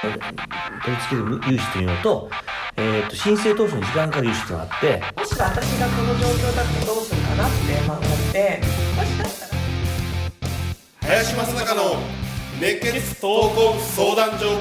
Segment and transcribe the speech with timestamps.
[0.00, 2.30] 取り付ける融資というのと,、
[2.76, 8.60] えー、と申請当初に時間かかる融資というのがあってもし私がこの状況だとどうするかなってまあ思って。
[8.96, 9.58] もしかしたら
[11.08, 11.82] 林正孝の
[12.60, 14.58] 熱血闘魂相談所。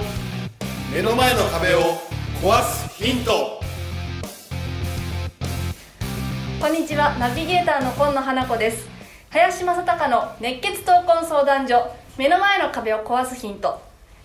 [0.93, 1.81] 目の前の壁を
[2.41, 3.59] 壊すヒント。
[6.61, 7.15] こんにちは。
[7.19, 8.87] ナビゲーターの今野花子です。
[9.29, 13.79] 林正孝の熱血闘魂相談所目の前の壁を壊すヒント。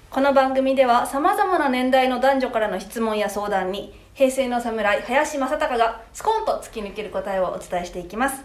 [0.08, 8.42] この番組ではさまざまな年代の男女からの質問や相談に平成の侍林正孝がスコンと突き抜ける答えをお伝えしていきます。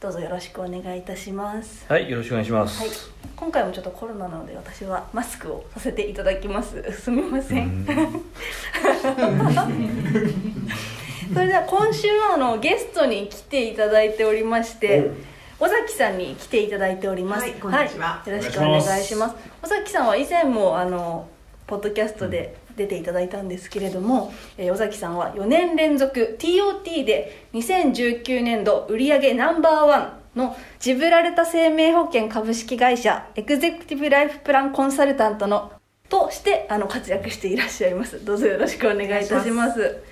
[0.00, 1.84] どうぞよろしくお願いいたします。
[1.86, 2.90] はいよろしくお願いします、はい、
[3.36, 6.82] 今回もちょっとコロナなので私はマスクをさせていただきます。
[6.98, 7.84] すみません。
[11.34, 15.10] それでは今週はあのゲストに来ていただいておりまして
[15.62, 18.20] 尾崎さんに来ていただいております、はいこんにちは。
[18.26, 19.36] よろしくお願いします。
[19.62, 21.28] 尾崎さんは以前もあの
[21.68, 35.70] ポッドキャストで出ていただいたんですけれども、えー尾崎さんは4年連続 TOT で2019年度売上ナンバーワンのジブラルタ生命保険株式会社エグゼクティブライフプランコンサルタントの
[36.08, 38.18] としてあの活躍していらっしゃいます。
[38.26, 40.02] どうぞよろしくお願いいたします。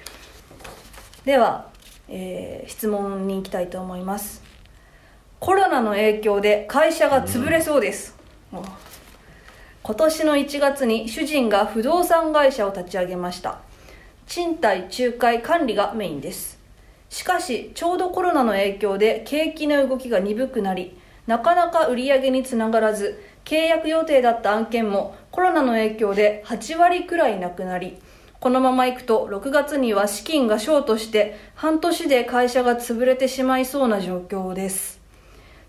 [1.25, 1.67] では、
[2.09, 4.50] えー質問に行きたいと思います
[5.41, 8.15] コロナの影響で会社が潰れそうです、
[8.51, 8.65] もう
[9.83, 13.59] 今年の1月に主人が不動産会社を立ち上げました。
[14.27, 16.61] 賃貸仲介管理がメインです。
[17.09, 20.97] しかしちょうどコロナの影響で景気の動きが鈍くなり
[21.27, 27.99] なかなか売り上げにつながらず契約予定だった案件もコロナの影響で8割くらいなくなり
[28.39, 35.00] このままいくと6月には資金がショートして半年で会社が潰れてしまいそうな状況です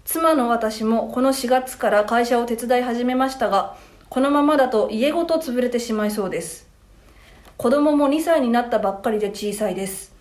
[0.06, 3.76] 妻の私もこの4月から会社を手伝い始めましたが
[4.10, 6.68] このままだと家ごと潰れてしまいそうです。
[7.58, 10.12] 子供も2歳になったばっかりで小さいです。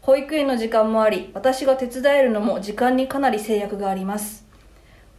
[0.00, 4.44] 保育園の時間もあり私が手伝えるのも時間にかなり制約があります。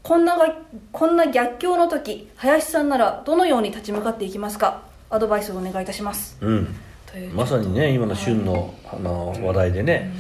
[0.02, 0.56] こんなが
[0.92, 4.82] こんな逆境の時林さんならどのように立ち向かっていきますか？
[5.10, 6.38] アドバイスをお願いいたします。
[6.42, 6.76] うん。
[7.34, 10.12] まさにね今の旬のあの話題でね、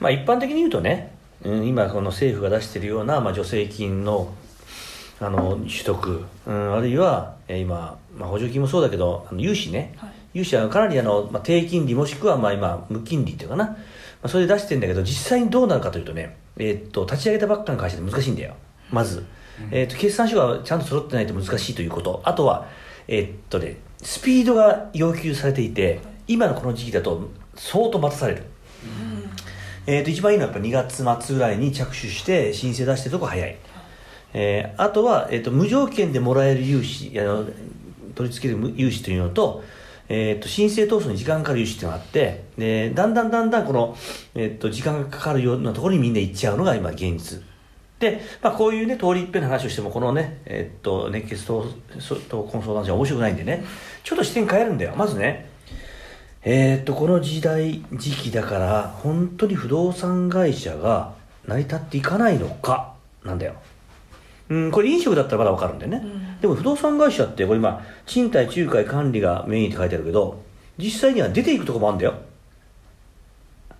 [0.00, 1.15] まあ、一般的に言うとね、うん、
[1.64, 4.34] 今この政府が出しているような、まあ、助成金の
[5.18, 10.10] あの取得、うん、あるいはえー今、まあ、補助金もそうだけどあの融資ね、はい。
[10.34, 13.76] 融資はかなりあの、まあ、低金利もしくはまあ今無金利っていうかな、ま
[14.24, 18.54] あ、それで出してるんだけど実際にどうなるかというとね、えーっと立ち上げたばっかの会社で難しいんだよ。
[18.90, 19.24] まず、
[19.70, 22.20] えーっと決算書がちゃんと揃ってないと難しいということ。
[22.24, 22.66] あとは
[23.08, 28.44] えーっとねスピードが要求されていて今のこの時期だと相当待たされる、
[29.86, 30.70] えー、と一番いいのはやっぱ2
[31.04, 33.56] 月末ぐらいに着手して申請出してるとこ早い、
[34.34, 37.46] えーあとは、えー、と無条件でもらえる融資あの
[38.14, 39.62] 取り付ける融資というのと,、
[40.08, 43.96] えー、と申請当初に時間かかる融資というのがあってでだんだんだんだんこの、
[44.34, 47.42] えー、と時間がかかるようなところにみんな行っちゃうのが今現実。
[47.98, 51.64] で、まあ、こういうね通り一遍の話をしてもこのね、えーと熱血と
[52.28, 53.64] と相談所は面白くないんでね
[54.04, 54.94] ちょっと視点変えるんだよ。
[54.96, 55.48] まずね
[56.48, 61.12] えーっとこの時代時期だから本当に不動産会社が
[61.44, 63.54] 成り立っていかないのかなんだよ。
[64.48, 66.04] うん、これ飲食だったらまだわかるんだよね、
[66.40, 70.40] でも不動産会社ってこれ今賃貸仲介管理がメインって書いてあるけど
[70.78, 72.14] 実際には出ていくとこもあるんだよ。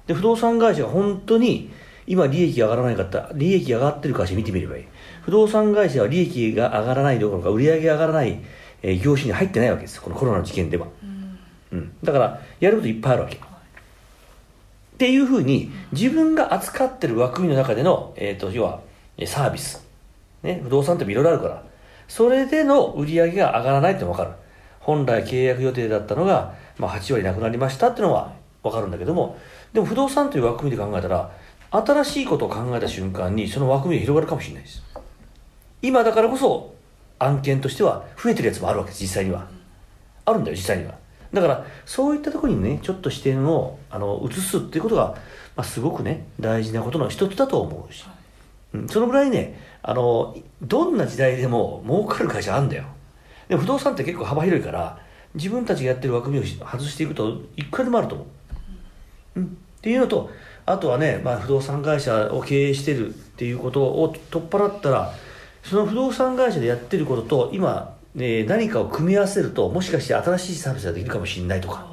[0.08, 1.70] で不動産会社が本当に
[2.08, 4.84] 今利益が上がらないかった利益が上がってる会社見てみればいい。
[5.22, 8.40] 不動産会社は利益が上がらないどころか売り上げが上がらない、
[8.82, 10.02] えー業種に入ってないわけです。
[10.02, 11.15] このコロナの事件では、うん、
[12.02, 13.36] だからやることいっぱいあるわけ。
[13.36, 18.80] っていうふうに自分が扱ってる枠組みの中での、えー、と要は
[19.26, 19.86] サービス。
[20.42, 21.62] ね、不動産っていろいろあるから。
[22.08, 24.36] それでの売り上げが上がらないってのは分かる。
[24.80, 28.32] 本来契約予定だったのが、まあ、8割なくなりましたっていうのは
[28.62, 29.38] 分かるんだけども。
[29.72, 31.30] でも不動産という枠組みで考えたら
[31.70, 34.82] 新しいことを考えた瞬間にその枠組みが広がるかもしれないです。
[35.82, 36.74] 今だからこそ
[37.18, 39.46] 案件としては増えてるやつもあるわけです実際には。
[40.24, 40.94] あるんだよ実際には。
[41.36, 45.14] だからそういったところにねちょっと視点をあの移すっていうことが、
[45.54, 48.04] まあ、すごくね大事なことの一つだと思うし、
[48.72, 52.84] うん、そのぐらいねあのどんな時代でも儲かる会社あるんだよ。
[53.48, 54.98] でも不動産って結構幅広いから
[55.34, 58.24] 自分たちがやってる枠組みを外していくといくらでもあると思
[59.36, 59.48] う、うん、っ
[59.82, 60.30] ていうのと
[60.64, 65.12] あとはね、まあ、不動産会社を経営してるっていうことを取っ払ったら
[65.62, 71.86] その不動産会社でやってることと今、ね、何かを組み合わせるともしかして新しいサービスができるかもしれないとか。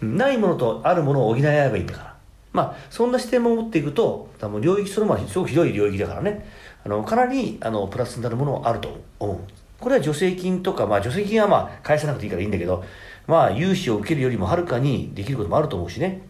[0.00, 2.14] ないものとあるものを補い合えばいいんだから。
[2.52, 6.48] まあそんな視点も持っていくと多分領域そのまますごく広い領域だからね。
[6.84, 9.38] あのかなりあのプラスになるものあると思う。
[9.80, 12.84] これは助成金とか、まあ、助成金はまあ返さなくていいからいいんだけど、
[13.26, 16.22] まあ、融資を受けるよりもはるかにできることもあると思うしね。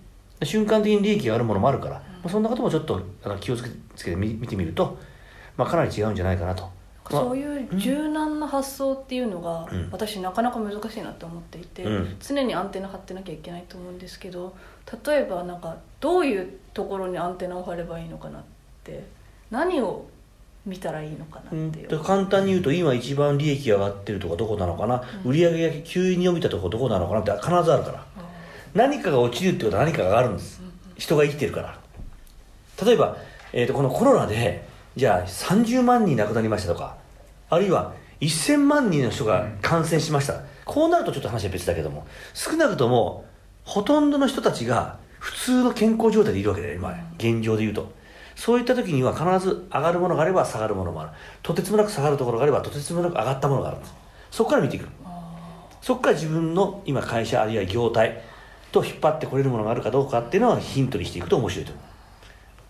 [0.43, 4.99] 瞬間的に利益があるものもあるから、まあ、そんなこともちょっとあの気をつけて見てみると、
[5.57, 6.74] まあ、かなり違うんじゃないかなと。
[7.11, 9.89] まあそういう柔軟な発想っていうのが、うん。
[9.91, 12.17] 私なかなか難しいなって思っていて、うん。
[12.21, 14.55] 常にアンテナ張ってなきゃいけないと思うんですけど
[15.07, 18.43] 例えばなんかどういうところにアンテナを張ればいいのかなっ
[18.85, 19.05] て
[19.51, 20.07] 何を
[20.67, 28.05] 見たらいいのかなうんっていう、と簡単に言うと今一番利益が上がってるとこどこなのかな、売り上げが急に伸びたとこどこなのかなって必ずあるから。
[28.75, 30.61] 何かが落ちるってことは何かが上がるんです。
[30.97, 31.79] 人が生きてるから。
[32.85, 33.17] 例えば、
[33.53, 36.97] えー、とこのコロナでじゃあ30万人亡くなりましたとか
[37.51, 43.25] あるいは1000万人の人が感染しました、こうなるとちょっと話は別だけども少なくとも
[43.65, 47.93] ほとんどの人たちが普通の健康状態でいるわけだよ今現状で言うと。
[48.37, 51.11] そういった時には必ず上がるものがあれば下がるものもある。
[51.43, 53.95] とてつもなく下がるところがあればとてつもなく上がったものがあるんです。
[54.31, 54.89] そこから見ていく。
[55.81, 58.23] そこから自分の今会社あるいは業態
[58.73, 61.85] と引っ張ってこれるものがあるかどうかっていうのはヒントにしていくと面白いと思う、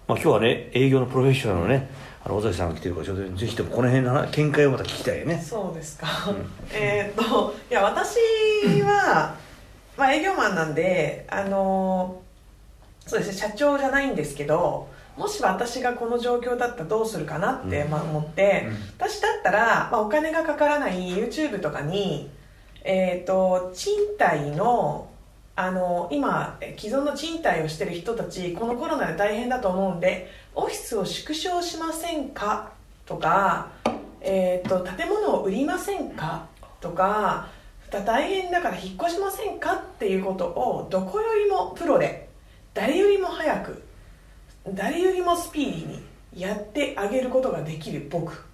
[0.08, 1.88] まあ、今日はね営業のプロフェッショナルのね
[2.24, 5.38] あの尾崎さんが来てるからちょっとぜひともこの辺の話見解をまた聞きたいよね。
[5.38, 6.06] そうですか、
[6.72, 8.18] えーっといや私
[8.82, 9.34] は、
[9.96, 12.20] まあ、営業マンなんであの
[13.06, 17.90] そうですね社長じゃないんですけどもし私がこの状況だったらどうするかなって、うん。
[17.90, 18.66] まあ、思って、
[18.98, 22.30] 私だったら、まあ、お金がかからない YouTube とかに、
[22.82, 25.08] えー、と賃貸の
[25.56, 32.72] あの今既存の賃貸をしてる人たちこのコロナで大変だと思うんでオフィスを縮小しませんか？
[33.06, 33.70] とか、
[34.20, 36.46] えー、と建物を売りませんか？
[36.80, 37.48] とか
[38.04, 39.74] 大変だから引っ越しませんか？
[39.74, 42.28] っていうことをどこよりもプロで
[42.72, 43.82] 誰よりも早く
[44.68, 46.02] 誰よりもスピーディーに
[46.40, 48.44] やってあげることができる僕。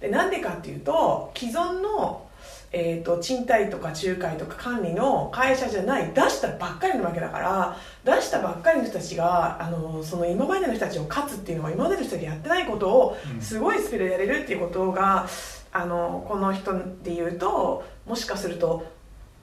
[0.00, 2.26] でなんでかっていうと既存の、
[2.72, 15.26] えー、と賃貸とか仲介とか管理の会社じゃない出したばっかりなわけだから出したばっかりの人たちがあのその今までの人たちを勝つっていうのは今までの人がやってないことをすごいスピードでやれるっていうことが
[15.72, 16.72] あのこの人
[17.02, 18.86] で言うともしかすると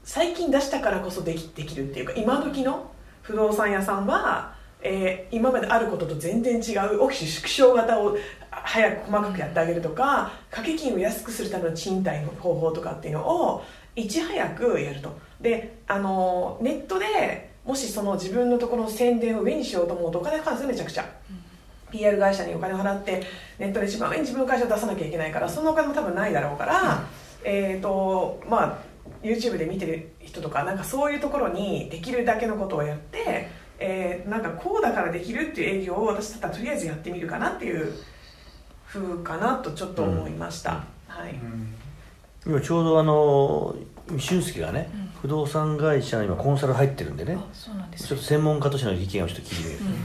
[0.03, 2.91] 最近出したからこそできできるっていうか今時の
[3.23, 8.17] 不動産屋さんは、えー今まであることと全然違うオフィス縮小型を
[8.49, 13.63] 早く細かくやってあげるとか掛け金を安くするための賃貸の方法とかっていうのを
[13.95, 15.17] いち早くやると。
[15.41, 21.05] であのネットでもしその自分のところの宣伝を上にしようと思うとお金かかるんですよめちゃくちゃ。
[21.91, 23.23] PR 会社にお金を払って
[23.59, 27.03] ネットで一番上に自分の会社を出さなきゃいけないからそのお金も多分ないだろうから、
[27.43, 28.77] えっ、とまあ
[29.23, 37.93] YouTube で見てる人とかなんかそういうところにできるだけのことをやって、えーなんかこうだからできるっていう営業を私だったらとりあえずやってみるかなっていう
[38.87, 41.35] 風かなとちょっと思いました、はい、
[42.45, 43.75] 今ちょうどあの
[44.17, 44.89] 俊介がね、
[45.21, 47.35] 不動産会社の今コンサル入ってるんでね。
[47.37, 49.95] あそうなんですちょっと専門家としての意見をちょっと聞いてみる、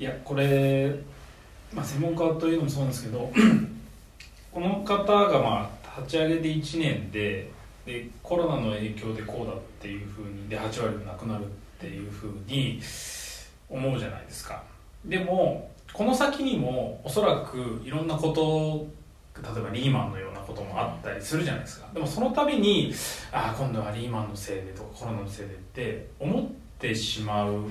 [0.00, 0.94] いやこれ、
[1.72, 2.88] まあ、専門家というのもそうなん。
[2.90, 3.30] ですけど
[4.52, 7.50] この方がまあ立ち上げて1年で
[7.88, 11.48] でコロナの影響でこうだっていうふうにで8割がなくなるっ
[11.80, 12.78] ていうふうに
[13.66, 14.62] 思うじゃないですか。
[15.06, 18.86] でもこの先にもおそらくいろんなこと
[19.42, 21.88] 例えばリーマンのようなこともあったりするじゃないですか。
[21.94, 22.92] でもその度に
[23.32, 26.46] ああ今度はリーマンのせいでとかコロナのせいでって思っ
[26.78, 27.64] てしまう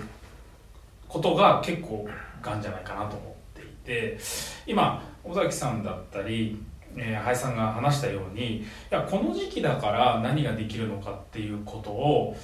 [1.08, 2.10] ことが結構
[2.42, 4.18] がんじゃないかなと思っていて。
[4.66, 6.60] 今尾崎さんだったり、
[6.98, 12.36] えー、林さんが話したようにいやこの時期だから何ができるのかっていうことを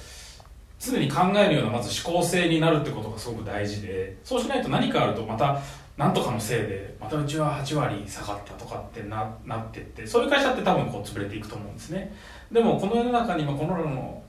[0.78, 5.60] 常に考えるようなまず思考性になるってことがすごく大事でそうしないと何かあるとまた
[5.96, 12.14] 何とかのせいでまたうちは8割下がったとかってななってってそういう会社って多分こう潰れていくと思うんですね。
[12.50, 14.22] でもこの世の中に今コロナの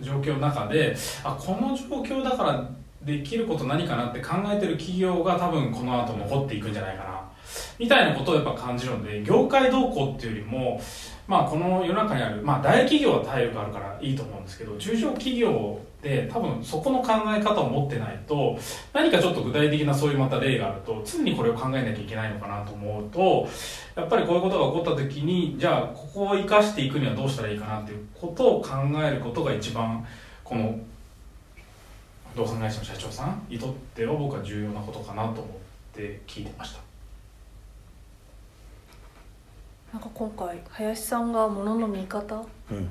[0.00, 2.68] 状況の中であこの状況だから
[3.02, 7.15] できること何かなって考えてる企業が多分この後残っていくんじゃないかな。
[7.78, 10.80] みたいなことをやっぱ感じるので業界動向っていうよりも
[11.26, 18.56] まあこの世の中にある、まあ、大企業は体力あるからいいと思うんですけど中小企業って多分そこの考え方を持ってないと
[18.92, 23.48] 何かちょっと具体的なそういうまた例があると常にこれを考えなきゃいけないのかなと思うと
[23.96, 28.70] やっぱりこういうことが起こった時にじゃあここを生かしていくにはどうしたらいいかなっていうことを考
[29.02, 30.06] えることが一番
[30.44, 30.78] この
[32.36, 35.46] 動産会社の社長さんにとっては僕は重要なことかなと思っ
[35.94, 36.85] て聞いてました。
[39.92, 42.88] なんか今回林さんがものの見方をうん。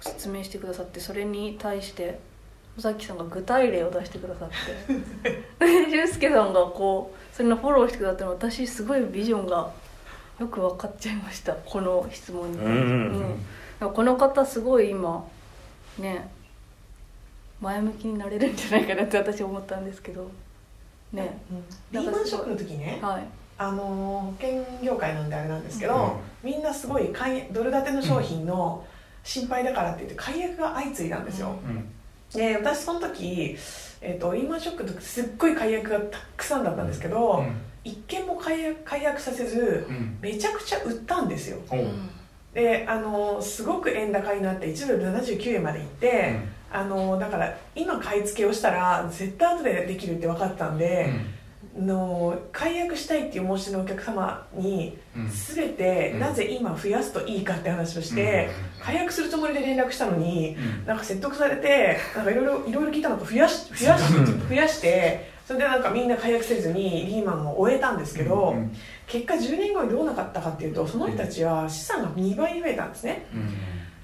[0.00, 2.20] 説明してくださってそれに対して
[2.78, 5.32] 尾崎さんが具体例を出してくださって。
[5.58, 9.70] で俊介さんがこうそれのフォローしてくださって私すごいビジョンが
[10.38, 11.54] よく分かっちゃいました。
[11.54, 12.74] この質問に、うんうんう
[13.84, 13.86] ん。
[13.86, 13.92] うん。
[13.92, 15.26] この方すごい今
[15.98, 16.30] ね
[17.60, 20.30] 前向きになれるんじゃないかなって私思ったんですけど。
[21.12, 21.40] ね。
[21.90, 23.00] リーマンショックの時ね。
[23.02, 23.26] はい
[23.58, 27.12] あの保険業界なんであれなんですけど、みんなすごい
[27.52, 28.86] ドル建ての商品の
[29.24, 31.84] 心配だからって言って解約が相次いだんですよ、うん。
[32.32, 33.56] で私その時、
[34.00, 37.44] えー、とリーマンショックの時すっごい解約がたくさんだったんですけど、
[37.82, 40.18] 一件も解約解約させずうん。
[40.20, 41.58] めちゃくちゃ売ったんですよ。
[42.54, 46.38] であのすごく円高になって1ドル79円まで行って、
[46.70, 51.12] あのだから今買い付けをしたら絶対後でできるって分かったんで、
[51.76, 55.30] の解約したいっていう申し出のお客様にうん。
[55.30, 56.20] 全てうん。
[56.20, 60.86] なぜ今増やすといいかって話をして、解約するつもりで連絡したのにうん。
[60.86, 64.02] なんか説得されてなんかいろいろいろいろ聞いたのと増やし増やし
[64.48, 68.72] 増やしてそれでなんかみんな解約せずにリーマンを終えたんですけど、うん
[69.06, 73.24] 結果10年後にどうなかったかっていうとその人たちは資産が2倍に増えたんですね。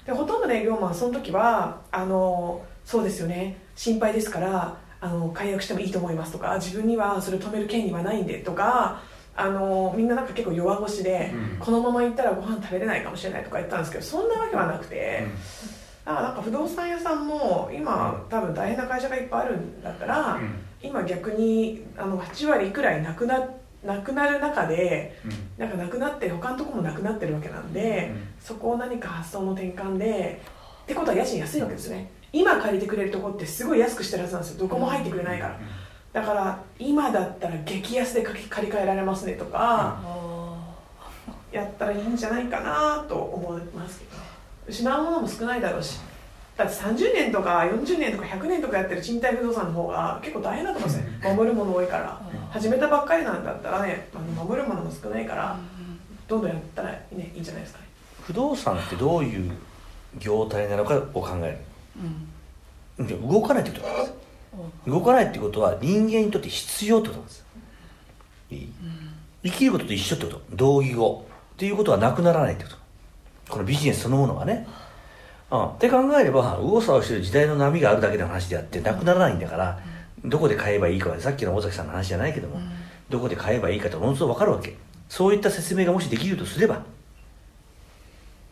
[0.03, 3.57] でほとんどの営業マンはその時はあのそうですよね。
[3.75, 9.01] 心配ですからあの解約してもいいと思いますとか自分にはそれを止める権利はないんでとか
[9.35, 11.59] あのみんななんか結構弱腰で、うん。
[11.59, 15.27] このまま行ったらご飯食べれないかもしれないとか言ったんですけどそんなわけはなくて、
[16.05, 20.39] あなんか不動産屋さんも今多分大変な会社がいっぱいあるんだったら、
[20.81, 23.49] 今逆にあの8割くらいなくな
[23.83, 25.19] なくなる中で
[25.57, 30.41] なんかなくなって他のとこもなくなってるわけなんで、そこを何か発想の転換で
[30.83, 34.59] ってことは家賃安いわけですよね今借りてくれるとこってすごい安くしてるはずなんですよ。
[34.59, 35.59] どこも入ってくれないから。
[36.11, 39.99] だから今だったら激安で借り借り換えられますねとか
[41.51, 44.23] やったらいいんじゃないかなと思いますけどね。
[44.67, 45.99] 失うものも少ないだろうし。
[46.57, 51.35] だって30年とか40年とか100年とかやってる賃貸不動産の方が結構大変だと思うんですね。
[51.35, 52.21] 守るもの多いから。
[52.51, 55.57] 始めたばっかりなんだったらねあの守るものも少ないから
[56.27, 57.85] どんどんやったら、ね、いいんじゃないですかね。
[58.21, 59.51] 不動産ってどういう
[60.17, 61.57] 業態なのかを考える
[62.97, 64.13] で動かないってことなんです。
[64.87, 67.45] 動かないってことは人間にとって必要ってことなんです。
[68.51, 68.69] いい。
[69.43, 70.41] 生きることと一緒ってこと。
[70.51, 71.25] 同義語。
[71.53, 72.75] っていうことはなくならないってこと。
[73.49, 74.67] このビジネスそのものがね。
[75.51, 79.79] うん、って考えれば右往左往してる時代の波があるだけの話であってなくならないんだから、
[80.23, 82.59] どこで買えばいいかはさっきの尾崎さんの話じゃないけども、
[83.09, 84.75] どこで買えばいいかってものすごく分かるわけ。
[85.07, 86.81] そういった説明がもしできるとすれば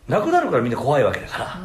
[0.08, 1.60] なくなるからみんな怖いわけだから、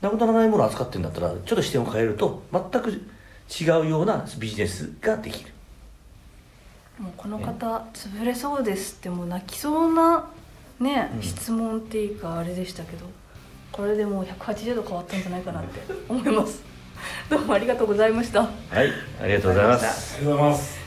[0.00, 5.52] なくならないものを扱ってるんだったらちょっと視点を変えると全く違うようなビジネスができる。
[6.98, 10.28] もうこの方潰れそうですってもう泣きそうな
[10.78, 11.22] ね、うん。
[11.22, 13.06] 質問っていうかあれでしたけど
[13.72, 16.62] これでもう180度変わったんじゃないかなって 思います。
[17.28, 18.42] どうもありがとうございました。
[18.42, 18.92] はい
[19.22, 20.16] ありがとうございます。
[20.16, 20.80] ありがとうございます。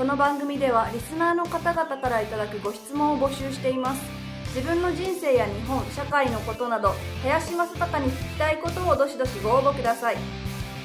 [0.00, 4.19] この番組ではリスナーの方々からいただくご質問を募集しています
[4.54, 6.92] 自分の人生や日本社会のことなど
[7.22, 10.16] 林正孝に聞きたいことをどしどしご応募ください。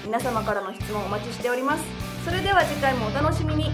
[0.05, 1.83] 皆様からの質問お待ちしております。
[2.23, 3.71] それでは次回もお楽しみに。